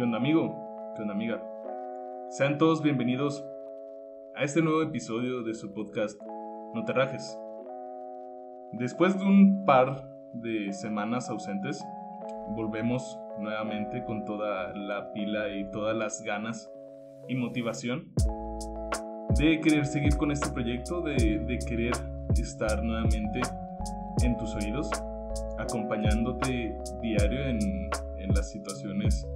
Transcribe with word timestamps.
¿Qué 0.00 0.04
onda 0.04 0.16
amigo? 0.16 0.94
¿Qué 0.96 1.02
onda 1.02 1.12
amiga? 1.12 1.42
Sean 2.30 2.56
todos 2.56 2.82
bienvenidos 2.82 3.44
a 4.34 4.44
este 4.44 4.62
nuevo 4.62 4.80
episodio 4.80 5.42
de 5.42 5.52
su 5.52 5.74
podcast 5.74 6.18
No 6.72 6.86
te 6.86 6.94
rajes. 6.94 7.38
Después 8.72 9.18
de 9.18 9.26
un 9.26 9.66
par 9.66 10.08
de 10.32 10.72
semanas 10.72 11.28
ausentes, 11.28 11.84
volvemos 12.56 13.20
nuevamente 13.40 14.02
con 14.06 14.24
toda 14.24 14.72
la 14.74 15.12
pila 15.12 15.50
y 15.54 15.70
todas 15.70 15.94
las 15.94 16.22
ganas 16.22 16.72
y 17.28 17.34
motivación 17.34 18.10
de 19.38 19.60
querer 19.60 19.84
seguir 19.84 20.16
con 20.16 20.32
este 20.32 20.48
proyecto, 20.48 21.02
de, 21.02 21.58
querer 21.68 21.92
estar 22.40 22.82
nuevamente 22.82 23.40
en 24.22 24.34
tus 24.38 24.54
oídos, 24.54 24.90
acompañándote 25.58 26.74
diario 27.02 27.44
en 27.48 28.28
las 28.34 28.50
situaciones 28.50 29.26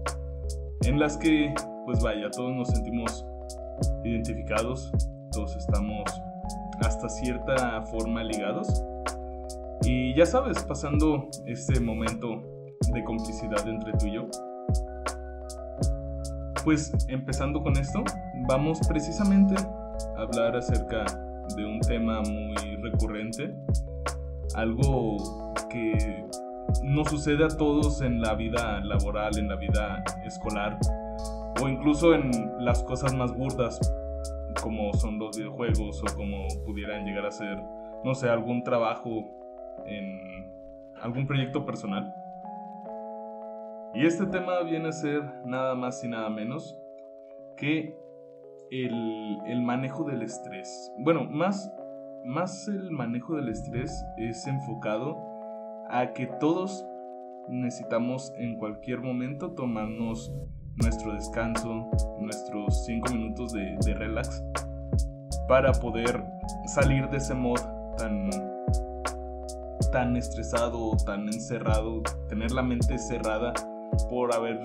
en 0.85 0.99
las 0.99 1.17
que, 1.17 1.55
pues 1.87 2.03
vaya, 2.03 2.31
todos 2.31 2.55
nos 2.55 2.69
sentimos 2.69 3.27
identificados, 4.05 4.93
todos 5.33 5.57
estamos 5.57 6.05
hasta 6.81 7.09
cierta 7.09 7.83
forma 7.83 8.23
ligados. 8.23 8.85
Y 9.83 10.15
ya 10.15 10.27
sabes, 10.27 10.63
pasando 10.63 11.29
este 11.47 11.81
momento 11.81 12.43
de 12.93 13.05
complicidad 13.05 13.67
entre 13.69 13.93
tú 13.93 14.07
y 14.07 14.15
yo. 14.15 14.27
Pues 16.65 16.93
empezando 17.09 17.63
con 17.63 17.77
esto, 17.77 18.03
vamos 18.49 18.79
precisamente 18.89 19.55
a 20.17 20.23
hablar 20.23 20.57
acerca 20.57 21.05
de 21.57 21.65
un 21.65 21.81
tema 21.81 22.23
muy 22.23 22.77
recurrente, 22.83 23.55
algo 24.55 25.17
que 25.69 26.25
nos 26.83 27.09
sucede 27.09 27.45
a 27.45 27.49
todos 27.49 28.03
en 28.03 28.21
la 28.21 28.35
vida 28.35 28.81
laboral, 28.81 29.39
en 29.39 29.49
la 29.49 29.57
vida 29.57 30.03
escolar 30.25 30.79
o 31.63 31.69
incluso 31.69 32.15
en 32.15 32.31
las 32.59 32.83
cosas 32.83 33.15
más 33.15 33.35
burdas 33.37 33.81
como 34.63 34.93
son 34.95 35.19
los 35.19 35.37
videojuegos 35.37 36.03
o 36.03 36.17
como 36.17 36.47
pudieran 36.65 37.05
llegar 37.05 37.27
a 37.27 37.31
ser, 37.31 37.63
no 38.05 38.15
sé, 38.15 38.29
algún 38.29 38.63
trabajo 38.63 39.11
en 39.87 40.53
algún 41.03 41.27
proyecto 41.27 41.65
personal. 41.65 42.15
Y 43.95 44.07
este 44.07 44.27
tema 44.27 44.61
viene 44.63 44.89
a 44.89 44.93
ser 44.93 45.23
nada 45.45 45.75
más 45.75 46.03
y 46.05 46.09
nada 46.09 46.29
menos 46.31 46.77
que 47.57 47.97
el, 48.71 49.39
el 49.47 49.63
manejo 49.63 50.05
del 50.05 50.23
estrés. 50.23 50.93
Bueno, 50.99 51.25
más, 51.25 51.73
más 52.25 52.67
el 52.69 52.91
manejo 52.91 53.37
del 53.37 53.49
estrés 53.49 54.05
es 54.17 54.47
enfocado 54.47 55.17
a 55.91 56.13
que 56.13 56.27
todos 56.27 56.87
necesitamos 57.49 58.33
en 58.37 58.57
cualquier 58.57 59.01
momento 59.01 59.53
tomarnos 59.53 60.33
nuestro 60.77 61.13
descanso, 61.13 61.89
nuestros 62.21 62.85
5 62.87 63.13
minutos 63.13 63.53
de, 63.53 63.95
relax, 63.95 64.43
para 65.49 65.73
poder 65.73 66.25
salir 66.67 67.09
de 67.11 67.19
ese 67.19 67.35
mod 67.35 67.61
tan, 67.97 68.31
tan 69.93 70.17
estresado, 70.17 70.97
tan 71.05 71.29
encerrado, 71.29 72.03
tener 72.29 72.51
la 72.51 72.63
mente 72.63 72.99
cerrada 72.99 73.53
por 74.09 74.35
haber 74.35 74.59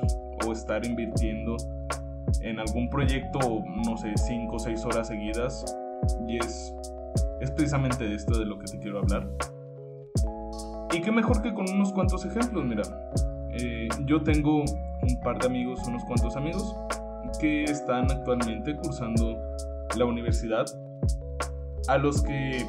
o 0.48 0.52
estar 0.52 0.86
invirtiendo 0.86 1.58
en 2.42 2.60
algún 2.60 2.90
proyecto, 2.90 3.64
no 3.86 3.98
sé, 3.98 4.14
5 4.16 4.56
o 4.56 4.60
6 4.60 4.86
horas 4.86 5.08
seguidas. 5.08 5.78
Y 6.28 6.38
es, 6.38 6.74
es 7.42 7.52
precisamente 7.52 8.06
de 8.06 8.16
esto 8.16 8.38
de 8.40 8.46
lo 8.46 8.58
que 8.58 8.66
te 8.66 8.80
quiero 8.80 9.00
hablar. 9.00 9.28
Y 11.00 11.02
qué 11.02 11.14
mejor 11.14 11.42
que 11.42 11.54
con 11.54 11.66
unos 11.70 11.94
cuantos 11.94 12.26
ejemplos, 12.26 12.66
mira. 12.66 12.84
Eh, 13.54 13.88
yo 14.04 14.22
tengo 14.22 14.66
un 14.66 15.22
par 15.24 15.40
de 15.40 15.48
amigos, 15.48 15.80
unos 15.88 16.04
cuantos 16.04 16.36
amigos, 16.36 16.76
que 17.40 17.64
están 17.64 18.12
actualmente 18.12 18.76
cursando 18.76 19.42
la 19.96 20.04
universidad, 20.04 20.66
a 21.88 21.98
los 21.98 22.22
que 22.22 22.66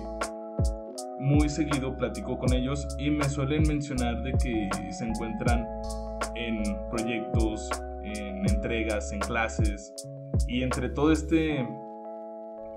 muy 1.18 1.48
seguido 1.48 1.96
platico 1.96 2.38
con 2.38 2.52
ellos 2.52 2.86
y 3.00 3.10
me 3.10 3.28
suelen 3.28 3.64
mencionar 3.66 4.22
de 4.22 4.30
que 4.34 4.68
se 4.92 5.06
encuentran 5.06 5.66
en 6.36 6.62
proyectos, 6.88 7.68
en 8.04 8.48
entregas, 8.48 9.10
en 9.10 9.18
clases 9.18 9.92
y 10.46 10.62
entre 10.62 10.88
todo 10.90 11.10
este 11.10 11.66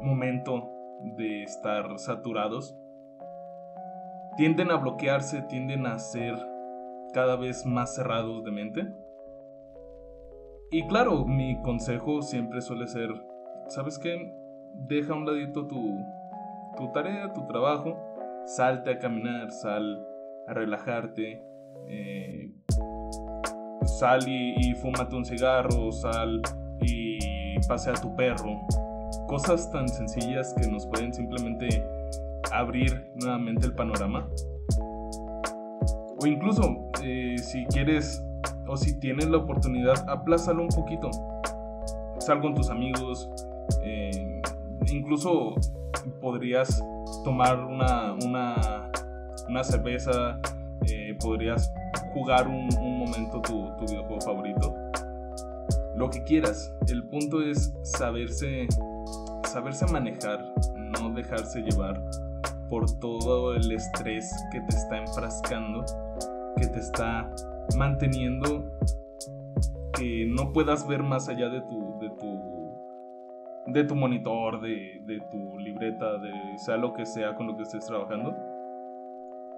momento 0.02 0.72
de 1.16 1.44
estar 1.44 2.00
saturados, 2.00 2.76
tienden 4.38 4.72
a 4.72 4.78
bloquearse, 4.78 5.42
tienden 5.44 5.86
a 5.86 6.00
ser 6.00 6.36
cada 7.14 7.36
vez 7.36 7.66
más 7.66 7.96
cerrados 7.96 8.44
de 8.44 8.52
mente. 8.52 8.88
Y 10.72 10.88
claro, 10.88 11.26
mi 11.26 11.62
consejo 11.62 12.22
siempre 12.22 12.62
suele 12.62 12.88
ser, 12.88 13.10
¿sabes 13.68 14.00
qué? 14.00 14.34
Deja 14.88 15.14
a 15.14 15.18
un 15.18 15.26
ladito 15.26 15.68
tu, 15.68 16.00
tu 16.78 16.92
tarea, 16.92 17.32
tu 17.34 17.46
trabajo, 17.46 17.96
salte 18.46 18.92
a 18.92 19.00
caminar, 19.00 19.52
sal 19.52 20.04
a 20.48 20.54
relajarte, 20.54 21.44
eh, 21.88 22.52
sal 23.86 24.28
y, 24.28 24.56
y 24.58 24.74
fúmate 24.74 25.16
un 25.16 25.26
cigarro, 25.26 25.92
sal 25.92 26.42
y 26.82 27.20
pasea 27.68 27.94
a 27.94 28.02
tu 28.02 28.16
perro. 28.16 28.60
Cosas 29.28 29.72
tan 29.72 29.88
sencillas 29.88 30.56
que 30.60 30.68
nos 30.68 30.88
pueden 30.88 31.14
simplemente 31.14 31.68
abrir 32.52 33.12
nuevamente 33.16 33.66
el 33.66 33.74
panorama. 33.74 34.30
O 36.20 36.26
incluso, 36.26 36.90
eh, 37.04 37.38
si 37.38 37.66
quieres 37.66 38.24
o 38.68 38.78
si 38.78 39.00
tienes 39.00 39.30
la 39.30 39.38
oportunidad, 39.38 40.10
aplázalo 40.10 40.64
un 40.64 40.70
poquito. 40.70 41.10
Sal 42.20 42.42
con 42.42 42.54
tus 42.56 42.70
amigos. 42.70 43.30
Eh, 43.84 44.42
incluso 44.88 45.56
podrías 46.22 46.84
tomar 47.24 47.60
una, 47.60 48.14
una, 48.26 48.92
una 49.50 49.64
cerveza. 49.64 50.40
Eh, 50.88 51.18
podrías 51.20 51.72
jugar 52.14 52.48
un, 52.48 52.70
momento 52.98 53.42
tu, 53.42 53.70
tu 53.78 53.86
videojuego 53.86 54.22
favorito. 54.22 54.76
Lo 55.96 56.10
que 56.10 56.24
quieras. 56.24 56.74
El 56.88 57.04
punto 57.10 57.42
es 57.42 57.74
saberse, 57.84 58.68
saberse 59.44 59.86
manejar, 59.88 60.54
no 60.76 61.10
dejarse 61.12 61.62
llevar 61.62 62.02
por 62.74 62.92
todo 63.00 63.54
el 63.54 63.72
estrés 63.72 64.34
que 64.52 64.60
te 64.62 64.76
está 64.76 64.98
enfrascando, 64.98 65.86
que 66.58 66.66
te 66.66 66.80
está 66.80 67.30
manteniendo 67.78 68.66
que 69.96 70.26
no 70.28 70.52
puedas 70.52 70.88
ver 70.88 71.04
más 71.04 71.30
allá 71.30 71.50
de 71.50 71.62
tu, 71.62 72.00
de 72.00 72.10
tu, 72.10 73.72
de 73.74 73.84
tu 73.84 73.96
monitor, 73.96 74.60
de, 74.60 75.04
de 75.06 75.20
tu 75.30 75.60
libreta, 75.60 76.18
de 76.18 76.32
sea 76.66 76.78
lo 76.78 76.94
que 76.94 77.06
sea 77.06 77.36
con 77.36 77.46
lo 77.46 77.58
que 77.58 77.62
estés 77.62 77.86
trabajando. 77.86 78.36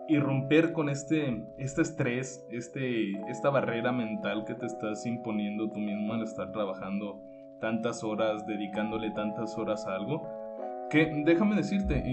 Y 0.09 0.19
romper 0.19 0.73
con 0.73 0.89
este, 0.89 1.41
este 1.57 1.83
estrés, 1.83 2.45
este, 2.51 3.11
esta 3.29 3.49
barrera 3.49 3.93
mental 3.93 4.43
que 4.43 4.55
te 4.55 4.65
estás 4.65 5.05
imponiendo 5.05 5.69
tú 5.69 5.79
mismo 5.79 6.11
al 6.11 6.23
estar 6.23 6.51
trabajando 6.51 7.21
tantas 7.61 8.03
horas, 8.03 8.45
dedicándole 8.45 9.09
tantas 9.11 9.57
horas 9.57 9.87
a 9.87 9.95
algo 9.95 10.44
que 10.89 11.23
déjame 11.25 11.55
decirte, 11.55 12.03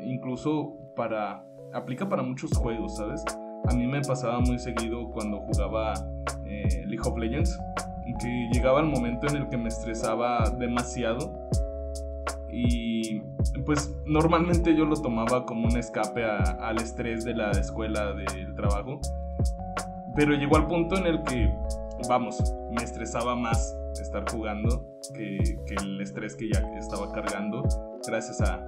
incluso 0.00 0.76
para. 0.94 1.44
aplica 1.72 2.08
para 2.08 2.22
muchos 2.22 2.56
juegos, 2.56 2.96
¿sabes? 2.96 3.24
A 3.68 3.74
mí 3.74 3.86
me 3.86 4.00
pasaba 4.00 4.40
muy 4.40 4.58
seguido 4.58 5.10
cuando 5.10 5.40
jugaba 5.40 5.94
eh, 6.44 6.84
League 6.86 7.02
of 7.04 7.18
Legends, 7.18 7.58
que 8.20 8.48
llegaba 8.52 8.80
el 8.80 8.86
momento 8.86 9.26
en 9.26 9.36
el 9.36 9.48
que 9.48 9.56
me 9.56 9.68
estresaba 9.68 10.48
demasiado. 10.50 11.48
Y 12.50 13.20
pues 13.64 13.94
normalmente 14.06 14.74
yo 14.74 14.84
lo 14.84 14.96
tomaba 14.96 15.44
como 15.44 15.66
un 15.66 15.76
escape 15.76 16.24
al 16.24 16.76
estrés 16.76 17.24
de 17.24 17.34
la 17.34 17.50
escuela, 17.50 18.12
del 18.14 18.54
trabajo. 18.54 19.00
Pero 20.14 20.32
llegó 20.32 20.56
al 20.56 20.66
punto 20.66 20.96
en 20.96 21.06
el 21.06 21.22
que, 21.24 21.52
vamos, 22.08 22.42
me 22.70 22.82
estresaba 22.82 23.34
más 23.34 23.76
estar 24.00 24.24
jugando 24.30 24.86
que, 25.14 25.58
que 25.66 25.74
el 25.74 26.00
estrés 26.00 26.36
que 26.36 26.48
ya 26.52 26.60
estaba 26.78 27.12
cargando 27.12 27.62
gracias 28.06 28.40
a, 28.40 28.62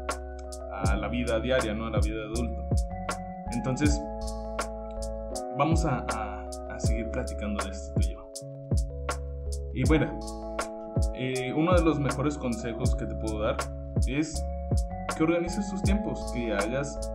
la 0.97 1.09
vida 1.09 1.41
diaria, 1.41 1.75
¿no? 1.75 1.87
A 1.87 1.91
la 1.91 2.01
vida 2.01 2.23
adulta. 2.23 2.69
Entonces, 3.53 4.01
vamos 5.57 5.85
a, 5.85 6.07
seguir 6.79 7.11
platicando 7.11 7.65
de 7.65 7.71
esto 7.71 7.93
y 8.01 8.13
yo. 8.13 8.33
Y 9.75 9.83
bueno, 9.89 10.17
eh, 11.15 11.53
uno 11.53 11.75
de 11.75 11.83
los 11.83 11.99
mejores 11.99 12.39
consejos 12.39 12.95
que 12.95 13.07
te 13.07 13.17
puedo 13.17 13.41
dar 13.41 13.57
es 14.07 14.41
que 15.17 15.23
organices 15.25 15.69
tus 15.69 15.83
tiempos, 15.83 16.31
que 16.33 16.53
hagas 16.53 17.11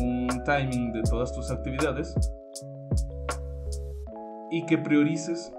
un 0.00 0.28
timing 0.44 0.92
de 0.92 1.02
todas 1.02 1.32
tus 1.32 1.52
actividades 1.52 2.16
y 4.50 4.66
que 4.66 4.78
priorices 4.78 5.52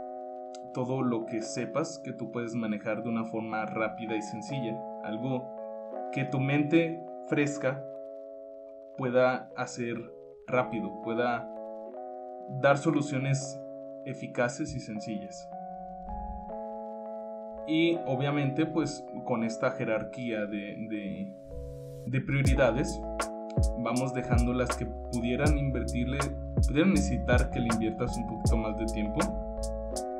todo 0.74 1.02
lo 1.02 1.26
que 1.26 1.42
sepas 1.42 2.00
que 2.04 2.12
tú 2.12 2.32
puedes 2.32 2.54
manejar 2.56 3.04
de 3.04 3.10
una 3.10 3.24
forma 3.24 3.66
rápida 3.66 4.18
y 4.18 4.22
sencilla, 4.22 4.78
algo 5.04 5.59
que 6.12 6.26
tu 6.26 6.40
mente 6.40 7.00
fresca 7.28 7.84
pueda 8.98 9.50
hacer 9.56 9.96
rápido, 10.48 11.02
pueda 11.04 11.48
dar 12.62 12.78
soluciones 12.78 13.60
eficaces 14.06 14.76
y 14.76 14.80
sencillas. 14.80 15.48
Y 17.68 17.98
obviamente 18.08 18.66
pues 18.66 19.06
con 19.26 19.44
esta 19.44 19.72
jerarquía 19.72 20.46
de, 20.48 21.34
de, 22.08 22.22
prioridades 22.22 23.00
vamos 23.78 24.14
dejando 24.14 24.54
las 24.54 24.76
que 24.76 24.88
pudieran 25.12 25.58
invertirle, 25.58 26.18
pudieran 26.68 26.94
necesitar 26.94 27.52
que 27.52 27.60
le 27.60 27.68
inviertas 27.72 28.18
un 28.18 28.28
poquito 28.28 28.58
más 28.58 28.76
de 28.78 28.86
tiempo 28.86 29.20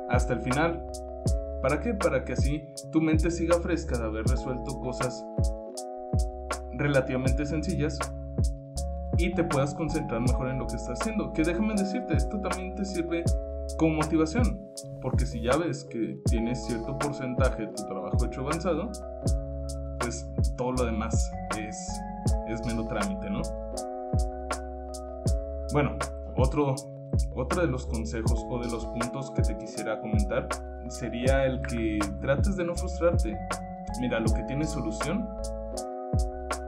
hasta 0.08 0.34
el 0.34 0.40
final. 0.40 0.86
¿Para 1.60 1.80
qué? 1.80 1.92
Para 1.92 2.24
que 2.24 2.34
así 2.34 2.64
tu 2.92 3.00
mente 3.00 3.30
siga 3.30 3.58
fresca 3.60 3.98
de 3.98 4.04
haber 4.04 4.24
resuelto 4.26 4.80
cosas 4.80 5.26
relativamente 6.80 7.44
sencillas 7.46 7.98
y 9.18 9.32
te 9.34 9.44
puedas 9.44 9.74
concentrar 9.74 10.20
mejor 10.20 10.48
en 10.48 10.58
lo 10.58 10.66
que 10.66 10.76
estás 10.76 11.00
haciendo. 11.00 11.32
Que 11.32 11.42
déjame 11.42 11.74
decirte, 11.74 12.16
esto 12.16 12.40
también 12.40 12.74
te 12.74 12.84
sirve 12.84 13.22
como 13.78 13.96
motivación, 13.96 14.60
porque 15.00 15.26
si 15.26 15.42
ya 15.42 15.56
ves 15.56 15.84
que 15.84 16.18
tienes 16.26 16.64
cierto 16.64 16.98
porcentaje 16.98 17.62
de 17.62 17.68
tu 17.68 17.86
trabajo 17.86 18.24
hecho 18.24 18.40
avanzado, 18.40 18.90
pues 20.00 20.26
todo 20.56 20.72
lo 20.72 20.84
demás 20.86 21.30
es, 21.58 21.76
es 22.48 22.66
mero 22.66 22.86
trámite, 22.86 23.30
¿no? 23.30 23.42
Bueno, 25.72 25.96
otro, 26.36 26.74
otro 27.34 27.60
de 27.60 27.68
los 27.68 27.86
consejos 27.86 28.44
o 28.48 28.58
de 28.58 28.70
los 28.70 28.86
puntos 28.86 29.30
que 29.32 29.42
te 29.42 29.56
quisiera 29.56 30.00
comentar 30.00 30.48
sería 30.88 31.44
el 31.44 31.60
que 31.62 31.98
trates 32.20 32.56
de 32.56 32.64
no 32.64 32.74
frustrarte. 32.74 33.38
Mira, 34.00 34.18
lo 34.18 34.32
que 34.32 34.42
tiene 34.44 34.64
solución 34.64 35.28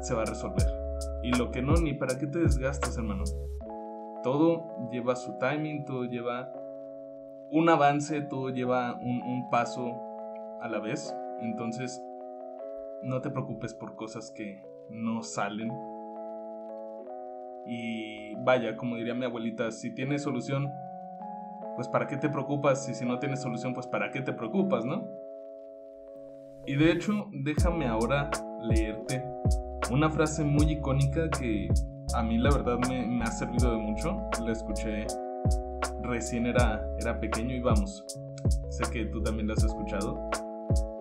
se 0.03 0.15
va 0.15 0.23
a 0.23 0.27
resolver. 0.27 0.67
Y 1.23 1.37
lo 1.37 1.51
que 1.51 1.63
no, 1.63 1.75
ni 1.75 1.95
para 1.95 2.19
qué 2.19 2.27
te 2.27 2.41
desgastas, 2.41 2.97
hermano. 2.99 3.25
Todo 4.23 4.89
lleva 4.91 5.17
su 5.17 5.39
timing, 5.39 5.85
todo 5.85 6.05
lleva 6.05 6.53
un 7.51 7.69
avance, 7.69 8.21
todo 8.23 8.51
lleva 8.51 8.99
un, 9.01 9.49
paso 9.51 9.93
a 10.61 10.69
la 10.69 10.81
vez. 10.81 11.17
Entonces, 11.41 12.03
no 13.03 13.21
te 13.21 13.31
preocupes 13.31 13.75
por 13.75 13.95
cosas 13.97 14.33
que 14.33 14.63
no 14.91 15.23
salen. 15.23 15.71
Y 17.67 18.35
vaya, 18.45 18.77
como 18.77 18.97
diría 18.97 19.15
mi 19.15 19.25
abuelita, 19.25 19.71
si 19.71 19.95
tienes 19.95 20.23
solución, 20.23 20.69
pues 21.77 21.89
para 21.89 22.07
qué 22.09 22.17
te 22.17 22.29
preocupas, 22.29 22.89
y 22.89 22.95
si 22.95 23.05
no 23.05 23.19
tienes 23.19 23.41
solución, 23.41 23.75
pues 23.75 23.87
para 23.87 24.11
qué 24.11 24.21
te 24.21 24.33
preocupas, 24.33 24.85
¿no? 24.85 25.07
Y 26.67 26.77
de 26.77 26.93
hecho, 26.93 27.29
déjame 27.33 27.87
ahora 27.87 28.31
leerte 28.61 29.25
una 29.91 30.11
frase 30.11 30.45
muy 30.45 30.73
icónica 30.73 31.29
que 31.31 31.69
a 32.15 32.23
mí 32.23 32.39
la 32.39 32.51
verdad 32.51 32.79
me, 32.89 33.23
ha 33.23 33.27
servido 33.27 33.73
de 33.73 33.79
mucho. 33.79 34.21
La 34.45 34.53
escuché 34.53 35.07
recién 36.03 36.47
era, 36.47 36.85
era 37.01 37.19
pequeño 37.19 37.55
y 37.55 37.61
vamos, 37.61 38.05
sé 38.71 38.85
que 38.91 39.07
tú 39.07 39.23
también 39.23 39.49
la 39.49 39.55
has 39.55 39.65
escuchado. 39.65 40.19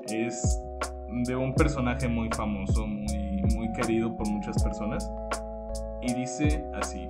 Es 0.07 0.62
de 1.25 1.36
un 1.36 1.54
personaje 1.54 2.07
muy 2.07 2.30
famoso, 2.36 2.88
muy, 2.88 3.44
muy 3.54 3.72
querido 3.74 4.16
por 4.16 4.28
muchas 4.30 4.62
personas. 4.63 5.12
Y 6.01 6.13
dice 6.13 6.63
así, 6.74 7.07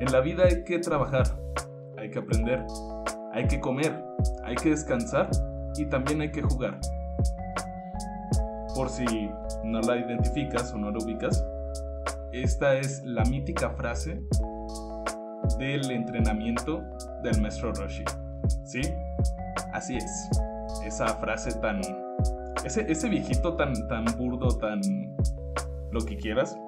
en 0.00 0.12
la 0.12 0.20
vida 0.20 0.44
hay 0.44 0.64
que 0.64 0.78
trabajar, 0.78 1.26
hay 1.98 2.10
que 2.10 2.18
aprender, 2.18 2.64
hay 3.32 3.46
que 3.46 3.60
comer, 3.60 4.04
hay 4.44 4.54
que 4.54 4.70
descansar 4.70 5.28
y 5.76 5.86
también 5.86 6.20
hay 6.20 6.30
que 6.30 6.42
jugar. 6.42 6.80
Por 8.76 8.90
si 8.90 9.30
no 9.64 9.80
la 9.80 9.96
identificas 9.96 10.72
o 10.74 10.76
no 10.76 10.90
la 10.90 10.98
ubicas, 10.98 11.42
esta 12.32 12.74
es 12.74 13.02
la 13.04 13.24
mítica 13.24 13.70
frase 13.70 14.22
del 15.58 15.90
entrenamiento 15.90 16.82
del 17.22 17.40
maestro 17.40 17.72
Roshi. 17.72 18.04
¿Sí? 18.64 18.82
Así 19.72 19.96
es. 19.96 20.30
Esa 20.84 21.06
frase 21.16 21.58
tan... 21.60 21.80
Ese, 22.66 22.84
ese 22.92 23.08
viejito 23.08 23.56
tan, 23.56 23.72
tan 23.88 24.04
burdo, 24.18 24.48
tan... 24.58 24.82
lo 25.90 26.00
que 26.04 26.18
quieras. 26.18 26.58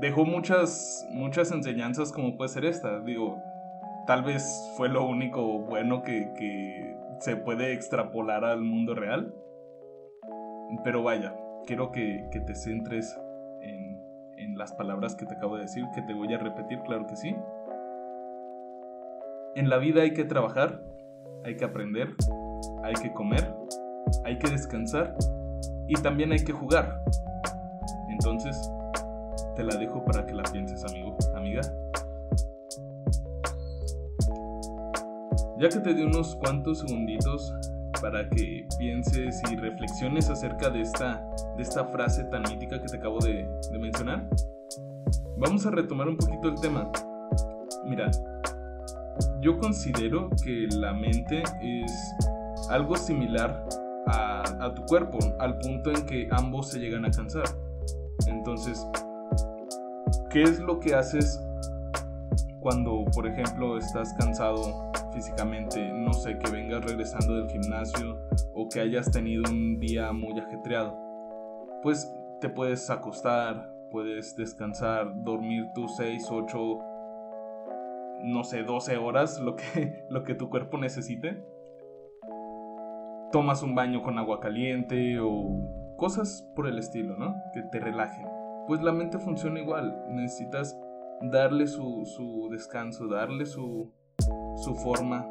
Dejó 0.00 0.24
muchas, 0.24 1.06
muchas 1.10 1.52
enseñanzas 1.52 2.10
como 2.10 2.38
puede 2.38 2.48
ser 2.48 2.64
esta. 2.64 3.00
Digo, 3.00 3.38
tal 4.06 4.22
vez 4.22 4.42
fue 4.78 4.88
lo 4.88 5.06
único 5.06 5.60
bueno 5.60 6.02
que, 6.02 6.32
que 6.38 6.96
se 7.20 7.36
puede 7.36 7.74
extrapolar 7.74 8.46
al 8.46 8.62
mundo 8.62 8.94
real. 8.94 9.34
Pero 10.82 11.02
vaya, 11.02 11.34
quiero 11.66 11.92
que, 11.92 12.28
te 12.30 12.54
centres 12.54 13.18
en, 13.62 14.00
en 14.36 14.58
las 14.58 14.72
palabras 14.72 15.14
que 15.14 15.26
te 15.26 15.34
acabo 15.34 15.56
de 15.56 15.62
decir, 15.62 15.84
que 15.94 16.02
te 16.02 16.14
voy 16.14 16.32
a 16.34 16.38
repetir, 16.38 16.80
claro 16.82 17.06
que 17.06 17.16
sí. 17.16 17.34
En 19.56 19.68
la 19.68 19.78
vida 19.78 20.02
hay 20.02 20.12
que 20.12 20.24
trabajar, 20.24 20.82
hay 21.44 21.56
que 21.56 21.64
aprender, 21.64 22.08
hay 22.82 22.94
que 22.94 23.12
comer, 23.12 23.54
hay 24.24 24.38
que 24.38 24.50
descansar 24.50 25.14
y 25.86 25.94
también 25.94 26.32
hay 26.32 26.44
que 26.44 26.52
jugar. 26.52 27.02
Entonces, 28.10 28.70
te 29.54 29.62
la 29.62 29.76
dejo 29.76 30.04
para 30.04 30.26
que 30.26 30.34
la 30.34 30.42
pienses, 30.44 30.84
amigo, 30.84 31.16
amiga. 31.34 31.60
Ya 35.58 35.68
que 35.68 35.78
te 35.78 35.94
di 35.94 36.02
unos 36.02 36.34
cuantos 36.36 36.80
segunditos 36.80 37.54
para 38.04 38.28
que 38.28 38.68
pienses 38.78 39.40
y 39.50 39.56
reflexiones 39.56 40.28
acerca 40.28 40.68
de 40.68 40.82
esta, 40.82 41.26
de 41.56 41.62
esta 41.62 41.86
frase 41.86 42.24
tan 42.24 42.42
mítica 42.42 42.78
que 42.78 42.86
te 42.86 42.98
acabo 42.98 43.18
de, 43.20 43.48
mencionar. 43.80 44.28
Vamos 45.38 45.64
a 45.64 45.70
retomar 45.70 46.08
un 46.08 46.18
poquito 46.18 46.50
el 46.50 46.60
tema. 46.60 46.92
Mira, 47.86 48.10
yo 49.40 49.58
considero 49.58 50.28
que 50.44 50.68
la 50.76 50.92
mente 50.92 51.44
es 51.62 51.92
algo 52.68 52.94
similar 52.94 53.66
a, 54.08 54.42
a, 54.60 54.74
tu 54.74 54.84
cuerpo, 54.84 55.16
al 55.38 55.56
punto 55.60 55.90
en 55.90 56.04
que 56.04 56.28
ambos 56.30 56.72
se 56.72 56.80
llegan 56.80 57.06
a 57.06 57.10
cansar. 57.10 57.46
Entonces, 58.26 58.86
¿qué 60.28 60.42
es 60.42 60.58
lo 60.58 60.78
que 60.78 60.94
haces 60.94 61.40
cuando, 62.64 63.04
por 63.14 63.26
ejemplo, 63.26 63.76
estás 63.76 64.14
cansado 64.14 64.90
físicamente, 65.12 65.92
no 65.92 66.14
sé, 66.14 66.38
que 66.38 66.50
vengas 66.50 66.82
regresando 66.82 67.34
del 67.36 67.50
gimnasio 67.50 68.18
o 68.54 68.70
que 68.70 68.80
hayas 68.80 69.10
tenido 69.10 69.42
un 69.50 69.78
día 69.78 70.10
muy 70.12 70.40
ajetreado, 70.40 70.98
pues 71.82 72.10
te 72.40 72.48
puedes 72.48 72.88
acostar, 72.88 73.70
puedes 73.90 74.34
descansar, 74.36 75.12
dormir 75.24 75.66
tus 75.74 75.94
6, 75.96 76.26
8, 76.30 76.78
no 78.22 78.44
sé, 78.44 78.62
12 78.62 78.96
horas, 78.96 79.38
lo 79.40 79.56
que, 79.56 80.06
lo 80.08 80.24
que 80.24 80.34
tu 80.34 80.48
cuerpo 80.48 80.78
necesite. 80.78 81.44
Tomas 83.30 83.62
un 83.62 83.74
baño 83.74 84.02
con 84.02 84.18
agua 84.18 84.40
caliente 84.40 85.20
o 85.20 85.94
cosas 85.98 86.50
por 86.56 86.66
el 86.66 86.78
estilo, 86.78 87.14
¿no? 87.18 87.34
Que 87.52 87.62
te 87.70 87.78
relajen. 87.78 88.26
Pues 88.66 88.80
la 88.80 88.92
mente 88.92 89.18
funciona 89.18 89.60
igual, 89.60 90.02
necesitas 90.08 90.80
darle 91.22 91.66
su, 91.66 92.04
su 92.04 92.48
descanso, 92.50 93.08
darle 93.08 93.46
su, 93.46 93.90
su 94.56 94.74
forma 94.76 95.28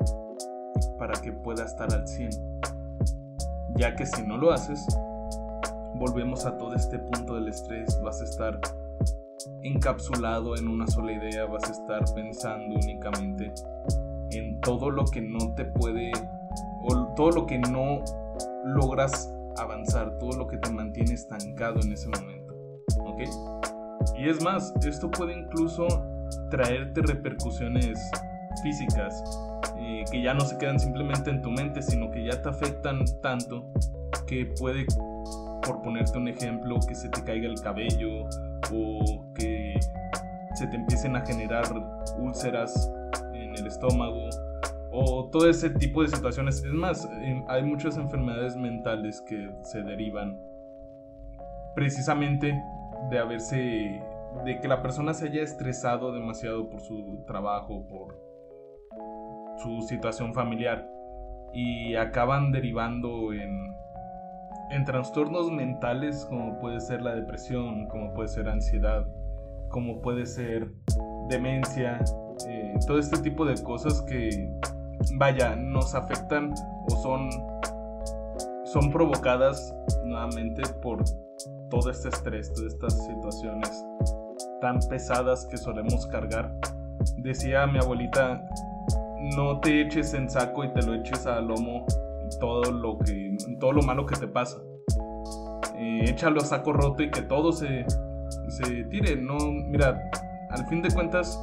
para 0.97 1.13
que 1.21 1.31
pueda 1.31 1.65
estar 1.65 1.93
al 1.93 2.07
100. 2.07 2.29
Ya 3.75 3.95
que 3.95 4.05
si 4.05 4.25
no 4.25 4.37
lo 4.37 4.51
haces, 4.51 4.85
volvemos 5.95 6.45
a 6.45 6.57
todo 6.57 6.75
este 6.75 6.99
punto 6.99 7.35
del 7.35 7.47
estrés, 7.47 7.99
vas 8.03 8.21
a 8.21 8.23
estar 8.23 8.59
encapsulado 9.63 10.55
en 10.55 10.67
una 10.67 10.87
sola 10.87 11.11
idea, 11.11 11.45
vas 11.45 11.63
a 11.69 11.71
estar 11.71 12.03
pensando 12.13 12.75
únicamente 12.75 13.53
en 14.31 14.59
todo 14.61 14.89
lo 14.89 15.05
que 15.05 15.21
no 15.21 15.53
te 15.55 15.65
puede 15.65 16.11
o 16.83 17.13
todo 17.15 17.31
lo 17.31 17.45
que 17.45 17.59
no 17.59 18.03
logras 18.65 19.33
avanzar, 19.57 20.17
todo 20.17 20.37
lo 20.37 20.47
que 20.47 20.57
te 20.57 20.71
mantiene 20.71 21.13
estancado 21.13 21.79
en 21.81 21.93
ese 21.93 22.09
momento. 22.09 22.53
¿Ok? 23.05 23.21
Y 24.17 24.29
es 24.29 24.41
más, 24.43 24.73
esto 24.85 25.09
puede 25.09 25.33
incluso 25.33 25.87
traerte 26.49 27.01
repercusiones 27.01 27.99
físicas 28.61 29.23
que 30.11 30.21
ya 30.21 30.33
no 30.33 30.41
se 30.41 30.57
quedan 30.57 30.79
simplemente 30.79 31.29
en 31.29 31.41
tu 31.41 31.51
mente, 31.51 31.81
sino 31.81 32.09
que 32.09 32.23
ya 32.23 32.41
te 32.41 32.49
afectan 32.49 33.03
tanto 33.21 33.65
que 34.27 34.45
puede, 34.59 34.85
por 35.65 35.81
ponerte 35.81 36.17
un 36.17 36.27
ejemplo, 36.27 36.79
que 36.87 36.95
se 36.95 37.09
te 37.09 37.23
caiga 37.23 37.47
el 37.47 37.59
cabello 37.61 38.25
o 38.71 39.25
que 39.33 39.79
se 40.55 40.67
te 40.67 40.75
empiecen 40.75 41.15
a 41.15 41.25
generar 41.25 41.65
úlceras 42.19 42.91
en 43.33 43.55
el 43.55 43.67
estómago 43.67 44.29
o 44.91 45.29
todo 45.31 45.49
ese 45.49 45.69
tipo 45.71 46.03
de 46.03 46.09
situaciones. 46.09 46.63
Es 46.63 46.73
más, 46.73 47.09
hay 47.47 47.63
muchas 47.63 47.97
enfermedades 47.97 48.55
mentales 48.55 49.21
que 49.21 49.49
se 49.61 49.81
derivan 49.81 50.39
precisamente 51.75 52.55
de 53.09 53.19
haberse 53.19 54.01
de 54.45 54.59
que 54.59 54.67
la 54.67 54.81
persona 54.81 55.13
se 55.13 55.27
haya 55.27 55.43
estresado 55.43 56.11
demasiado 56.11 56.69
por 56.69 56.81
su 56.81 57.23
trabajo, 57.27 57.85
por 57.87 58.19
su 59.57 59.81
situación 59.81 60.33
familiar 60.33 60.89
y 61.53 61.95
acaban 61.95 62.51
derivando 62.51 63.31
en, 63.31 63.75
en 64.71 64.85
trastornos 64.85 65.51
mentales 65.51 66.25
como 66.25 66.57
puede 66.59 66.79
ser 66.79 67.01
la 67.03 67.13
depresión, 67.13 67.87
como 67.87 68.13
puede 68.13 68.27
ser 68.27 68.49
ansiedad, 68.49 69.05
como 69.69 70.01
puede 70.01 70.25
ser 70.25 70.71
demencia, 71.29 71.99
eh, 72.47 72.73
todo 72.87 72.97
este 72.97 73.21
tipo 73.21 73.45
de 73.45 73.61
cosas 73.61 74.01
que, 74.01 74.29
vaya, 75.17 75.55
nos 75.55 75.93
afectan 75.93 76.53
o 76.87 76.89
son 76.89 77.29
son 78.73 78.91
provocadas 78.91 79.75
nuevamente 80.13 80.61
por 80.81 81.03
todo 81.69 81.89
este 81.89 82.09
estrés, 82.09 82.53
todas 82.53 82.73
estas 82.73 83.05
situaciones 83.05 83.85
tan 84.61 84.79
pesadas 84.89 85.45
que 85.47 85.57
solemos 85.57 86.05
cargar. 86.07 86.55
Decía 87.17 87.65
mi 87.67 87.79
abuelita, 87.79 88.41
no 89.35 89.59
te 89.59 89.81
eches 89.81 90.13
en 90.13 90.29
saco 90.29 90.63
y 90.63 90.71
te 90.73 90.83
lo 90.83 90.93
eches 90.93 91.25
a 91.25 91.41
lomo 91.41 91.85
todo 92.39 92.71
lo 92.71 92.97
que 92.99 93.35
todo 93.59 93.73
lo 93.73 93.81
malo 93.81 94.05
que 94.05 94.15
te 94.15 94.27
pasa. 94.27 94.57
Eh, 95.75 96.05
échalo 96.07 96.39
a 96.41 96.45
saco 96.45 96.73
roto 96.73 97.03
y 97.03 97.09
que 97.09 97.23
todo 97.23 97.51
se, 97.51 97.85
se 98.49 98.83
tire. 98.85 99.15
No, 99.15 99.37
mira, 99.67 99.99
al 100.51 100.65
fin 100.67 100.81
de 100.81 100.93
cuentas 100.93 101.39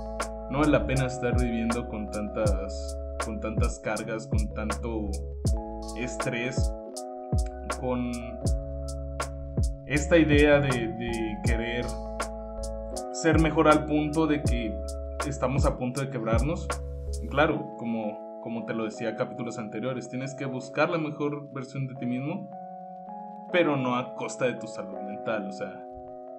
no 0.50 0.60
vale 0.60 0.72
la 0.72 0.86
pena 0.86 1.06
estar 1.06 1.38
viviendo 1.38 1.88
con 1.88 2.10
tantas 2.10 2.96
con 3.24 3.40
tantas 3.40 3.78
cargas, 3.80 4.26
con 4.28 4.54
tanto 4.54 5.10
estrés, 5.98 6.72
con 7.80 8.10
esta 9.86 10.16
idea 10.18 10.60
de, 10.60 11.38
querer 11.44 11.84
ser 13.12 13.40
mejor 13.40 13.68
al 13.68 13.86
punto 13.86 14.26
de 14.26 14.42
que 14.42 14.74
estamos 15.26 15.66
a 15.66 15.76
punto 15.76 16.00
de 16.00 16.10
quebrarnos. 16.10 16.68
Claro, 17.30 17.76
como, 17.78 18.40
como 18.42 18.64
te 18.66 18.74
lo 18.74 18.84
decía 18.84 19.16
capítulos 19.16 19.58
anteriores, 19.58 20.08
tienes 20.08 20.34
que 20.34 20.46
buscar 20.46 20.90
la 20.90 20.98
mejor 20.98 21.52
versión 21.52 21.86
de 21.86 21.94
ti 21.94 22.06
mismo, 22.06 22.48
pero 23.52 23.76
no 23.76 23.96
a 23.96 24.14
costa 24.14 24.46
de 24.46 24.54
tu 24.54 24.66
salud 24.66 24.98
mental, 25.00 25.48
o 25.48 25.52
sea. 25.52 25.84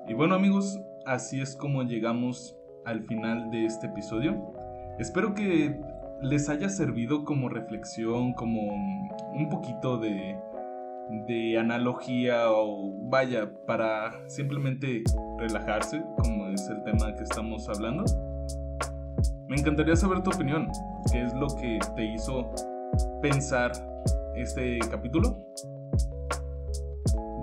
Y 0.08 0.14
bueno 0.14 0.36
amigos, 0.36 0.80
así 1.06 1.42
es 1.42 1.56
como 1.56 1.84
llegamos 1.84 2.58
al 2.86 3.04
final 3.04 3.52
de 3.52 3.66
este 3.66 3.88
episodio. 3.88 4.54
Espero 4.98 5.34
que 5.34 5.80
les 6.22 6.50
haya 6.50 6.70
servido 6.70 7.26
como 7.26 7.50
reflexión, 7.50 8.34
como 8.34 8.62
un 9.34 9.50
poquito 9.50 9.98
de, 9.98 10.38
de 11.28 11.58
analogía 11.58 12.52
o 12.52 12.94
vaya, 13.10 13.50
para 13.66 14.28
simplemente 14.30 15.04
relajarse, 15.38 16.02
como 16.18 16.48
es 16.48 16.68
el 16.70 16.84
tema 16.84 17.14
que 17.16 17.24
estamos 17.24 17.68
hablando. 17.70 18.06
Me 19.48 19.58
encantaría 19.58 19.96
saber 19.96 20.24
tu 20.24 20.30
opinión, 20.32 20.70
qué 21.12 21.24
es 21.24 21.34
lo 21.34 21.48
que 21.48 21.80
te 21.96 22.06
hizo 22.06 22.52
pensar 23.22 23.72
este 24.36 24.80
capítulo. 24.90 25.38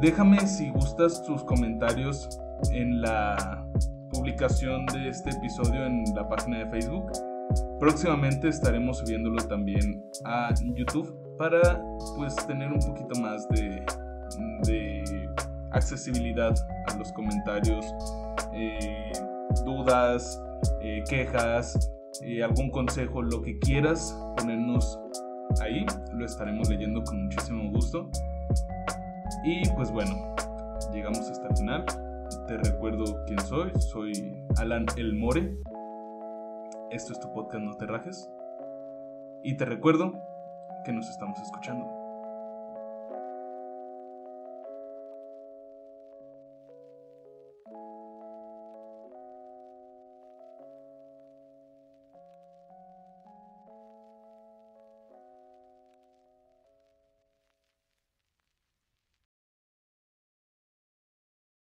Déjame 0.01 0.39
si 0.41 0.71
gustas 0.71 1.23
tus 1.25 1.43
comentarios 1.45 2.29
en 2.73 3.01
la 3.03 3.67
publicación 4.11 4.87
de 4.87 5.09
este 5.09 5.31
episodio 5.31 5.85
en 5.85 6.05
la 6.15 6.27
página 6.29 6.59
de 6.59 6.71
Facebook. 6.71 7.13
Próximamente 7.79 8.49
estaremos 8.49 8.99
subiéndolo 8.99 9.43
también 9.47 10.03
a 10.25 10.53
YouTube 10.75 11.28
para 11.39 11.81
pues 12.17 12.35
tener 12.47 12.73
un 12.73 12.81
poquito 12.81 13.21
más 13.21 13.49
de, 13.49 13.85
accesibilidad 15.71 16.55
a 16.87 16.97
los 16.97 17.13
comentarios, 17.13 17.87
eh, 18.53 19.13
dudas, 19.65 20.43
eh, 20.81 21.05
quejas, 21.09 21.93
eh, 22.23 22.43
algún 22.43 22.71
consejo, 22.71 23.23
lo 23.23 23.43
que 23.43 23.59
quieras 23.59 24.19
ponernos 24.37 24.99
ahí, 25.61 25.85
lo 26.13 26.25
estaremos 26.25 26.69
leyendo 26.69 27.03
con 27.05 27.25
muchísimo 27.25 27.71
gusto. 27.71 28.11
Y 29.45 29.69
pues 29.77 29.91
bueno, 29.93 30.35
llegamos 30.93 31.31
hasta 31.31 31.49
el 31.49 31.57
final. 31.57 31.85
Te 32.47 32.57
recuerdo 32.57 33.05
quién 33.27 33.39
soy, 33.41 33.71
soy 33.79 34.43
Alan 34.57 34.87
El 34.97 35.15
More. 35.15 35.55
Esto 36.91 37.13
es 37.13 37.21
tu 37.21 37.33
podcast 37.33 37.63
No 37.63 37.77
Te 37.77 37.87
Rajes. 37.87 38.31
Y 39.43 39.57
te 39.57 39.65
recuerdo 39.67 40.13
que 40.85 40.93
nos 40.93 41.09
estamos 41.11 41.41
escuchando. 41.41 41.98